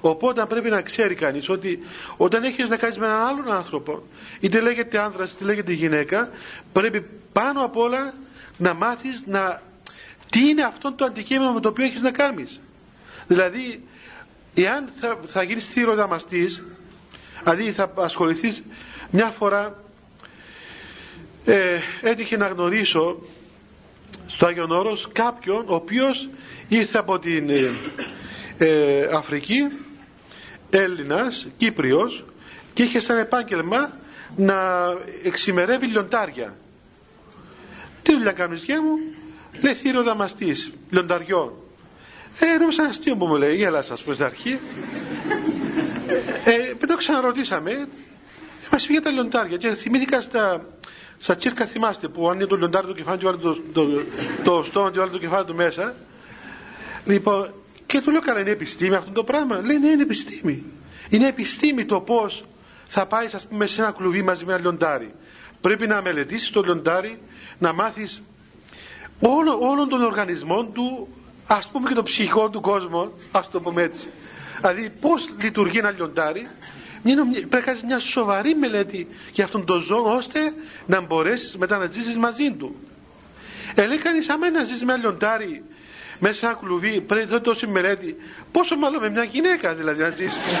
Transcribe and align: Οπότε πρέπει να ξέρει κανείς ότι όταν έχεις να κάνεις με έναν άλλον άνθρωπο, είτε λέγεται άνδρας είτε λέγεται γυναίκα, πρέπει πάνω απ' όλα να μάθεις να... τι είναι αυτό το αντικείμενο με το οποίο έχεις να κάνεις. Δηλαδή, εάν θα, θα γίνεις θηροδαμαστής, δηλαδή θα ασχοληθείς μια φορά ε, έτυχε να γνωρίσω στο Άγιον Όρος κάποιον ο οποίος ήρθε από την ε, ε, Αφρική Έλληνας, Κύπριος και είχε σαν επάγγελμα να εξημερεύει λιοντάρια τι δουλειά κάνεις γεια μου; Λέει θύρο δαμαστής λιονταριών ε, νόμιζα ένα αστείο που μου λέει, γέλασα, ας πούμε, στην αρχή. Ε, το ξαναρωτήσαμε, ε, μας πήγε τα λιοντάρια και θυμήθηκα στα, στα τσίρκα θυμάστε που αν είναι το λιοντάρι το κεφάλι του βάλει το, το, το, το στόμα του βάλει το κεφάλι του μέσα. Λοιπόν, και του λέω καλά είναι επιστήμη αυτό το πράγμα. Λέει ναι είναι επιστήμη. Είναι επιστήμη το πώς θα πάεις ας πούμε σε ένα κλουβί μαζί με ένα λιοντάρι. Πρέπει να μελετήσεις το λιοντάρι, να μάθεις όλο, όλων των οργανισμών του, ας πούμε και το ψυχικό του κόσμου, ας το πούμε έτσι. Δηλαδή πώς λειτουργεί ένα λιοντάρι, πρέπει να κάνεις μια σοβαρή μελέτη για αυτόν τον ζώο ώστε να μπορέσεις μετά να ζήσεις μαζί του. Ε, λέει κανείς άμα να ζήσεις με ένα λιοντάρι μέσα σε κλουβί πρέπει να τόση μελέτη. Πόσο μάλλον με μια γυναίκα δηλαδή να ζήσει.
Οπότε 0.00 0.44
πρέπει 0.48 0.70
να 0.70 0.80
ξέρει 0.82 1.14
κανείς 1.14 1.48
ότι 1.48 1.78
όταν 2.16 2.42
έχεις 2.44 2.68
να 2.68 2.76
κάνεις 2.76 2.98
με 2.98 3.06
έναν 3.06 3.20
άλλον 3.20 3.52
άνθρωπο, 3.52 4.02
είτε 4.40 4.60
λέγεται 4.60 4.98
άνδρας 4.98 5.32
είτε 5.32 5.44
λέγεται 5.44 5.72
γυναίκα, 5.72 6.30
πρέπει 6.72 7.06
πάνω 7.32 7.64
απ' 7.64 7.76
όλα 7.76 8.14
να 8.56 8.74
μάθεις 8.74 9.22
να... 9.26 9.62
τι 10.30 10.48
είναι 10.48 10.62
αυτό 10.62 10.92
το 10.92 11.04
αντικείμενο 11.04 11.52
με 11.52 11.60
το 11.60 11.68
οποίο 11.68 11.84
έχεις 11.84 12.00
να 12.00 12.10
κάνεις. 12.10 12.60
Δηλαδή, 13.26 13.84
εάν 14.54 14.88
θα, 15.00 15.18
θα 15.26 15.42
γίνεις 15.42 15.66
θηροδαμαστής, 15.66 16.62
δηλαδή 17.42 17.72
θα 17.72 17.92
ασχοληθείς 17.96 18.62
μια 19.10 19.26
φορά 19.26 19.82
ε, 21.44 21.78
έτυχε 22.02 22.36
να 22.36 22.46
γνωρίσω 22.46 23.18
στο 24.26 24.46
Άγιον 24.46 24.70
Όρος 24.70 25.08
κάποιον 25.12 25.64
ο 25.68 25.74
οποίος 25.74 26.28
ήρθε 26.68 26.98
από 26.98 27.18
την 27.18 27.50
ε, 27.50 27.70
ε, 28.58 29.08
Αφρική 29.12 29.62
Έλληνας, 30.78 31.46
Κύπριος 31.56 32.24
και 32.72 32.82
είχε 32.82 33.00
σαν 33.00 33.18
επάγγελμα 33.18 33.90
να 34.36 34.54
εξημερεύει 35.22 35.86
λιοντάρια 35.86 36.56
τι 38.02 38.12
δουλειά 38.14 38.32
κάνεις 38.32 38.62
γεια 38.64 38.82
μου; 38.82 38.98
Λέει 39.62 39.74
θύρο 39.74 40.02
δαμαστής 40.02 40.70
λιονταριών 40.90 41.52
ε, 42.38 42.58
νόμιζα 42.58 42.80
ένα 42.82 42.90
αστείο 42.90 43.16
που 43.16 43.26
μου 43.26 43.36
λέει, 43.36 43.56
γέλασα, 43.56 43.92
ας 43.92 44.02
πούμε, 44.02 44.14
στην 44.14 44.26
αρχή. 44.26 44.58
Ε, 46.44 46.86
το 46.86 46.96
ξαναρωτήσαμε, 46.96 47.70
ε, 47.70 47.86
μας 48.72 48.86
πήγε 48.86 49.00
τα 49.00 49.10
λιοντάρια 49.10 49.56
και 49.56 49.68
θυμήθηκα 49.68 50.20
στα, 50.20 50.66
στα 51.18 51.36
τσίρκα 51.36 51.66
θυμάστε 51.66 52.08
που 52.08 52.28
αν 52.28 52.34
είναι 52.34 52.46
το 52.46 52.56
λιοντάρι 52.56 52.86
το 52.86 52.92
κεφάλι 52.92 53.18
του 53.18 53.24
βάλει 53.24 53.38
το, 53.38 53.54
το, 53.72 53.86
το, 53.86 54.02
το 54.44 54.64
στόμα 54.64 54.90
του 54.90 54.98
βάλει 54.98 55.10
το 55.10 55.18
κεφάλι 55.18 55.44
του 55.44 55.54
μέσα. 55.54 55.94
Λοιπόν, 57.04 57.54
και 57.94 58.00
του 58.00 58.10
λέω 58.10 58.20
καλά 58.20 58.40
είναι 58.40 58.50
επιστήμη 58.50 58.94
αυτό 58.94 59.10
το 59.10 59.24
πράγμα. 59.24 59.60
Λέει 59.64 59.78
ναι 59.78 59.88
είναι 59.88 60.02
επιστήμη. 60.02 60.64
Είναι 61.08 61.28
επιστήμη 61.28 61.84
το 61.84 62.00
πώς 62.00 62.44
θα 62.86 63.06
πάεις 63.06 63.34
ας 63.34 63.46
πούμε 63.46 63.66
σε 63.66 63.80
ένα 63.80 63.90
κλουβί 63.90 64.22
μαζί 64.22 64.44
με 64.44 64.52
ένα 64.52 64.60
λιοντάρι. 64.62 65.14
Πρέπει 65.60 65.86
να 65.86 66.02
μελετήσεις 66.02 66.50
το 66.50 66.62
λιοντάρι, 66.62 67.18
να 67.58 67.72
μάθεις 67.72 68.22
όλο, 69.20 69.58
όλων 69.60 69.88
των 69.88 70.02
οργανισμών 70.02 70.72
του, 70.72 71.08
ας 71.46 71.66
πούμε 71.68 71.88
και 71.88 71.94
το 71.94 72.02
ψυχικό 72.02 72.50
του 72.50 72.60
κόσμου, 72.60 73.12
ας 73.32 73.50
το 73.50 73.60
πούμε 73.60 73.82
έτσι. 73.82 74.08
Δηλαδή 74.60 74.90
πώς 75.00 75.28
λειτουργεί 75.42 75.78
ένα 75.78 75.90
λιοντάρι, 75.90 76.48
πρέπει 77.02 77.46
να 77.50 77.60
κάνεις 77.60 77.82
μια 77.82 78.00
σοβαρή 78.00 78.54
μελέτη 78.54 79.08
για 79.32 79.44
αυτόν 79.44 79.64
τον 79.64 79.80
ζώο 79.80 80.14
ώστε 80.16 80.38
να 80.86 81.00
μπορέσεις 81.00 81.56
μετά 81.56 81.78
να 81.78 81.86
ζήσεις 81.90 82.18
μαζί 82.18 82.52
του. 82.52 82.76
Ε, 83.74 83.86
λέει 83.86 83.98
κανείς 83.98 84.28
άμα 84.28 84.50
να 84.50 84.64
ζήσεις 84.64 84.84
με 84.84 84.92
ένα 84.92 85.02
λιοντάρι 85.02 85.62
μέσα 86.18 86.46
σε 86.48 86.56
κλουβί 86.60 87.00
πρέπει 87.00 87.30
να 87.32 87.40
τόση 87.40 87.66
μελέτη. 87.66 88.16
Πόσο 88.52 88.76
μάλλον 88.76 89.00
με 89.00 89.10
μια 89.10 89.22
γυναίκα 89.24 89.74
δηλαδή 89.74 90.02
να 90.02 90.08
ζήσει. 90.10 90.56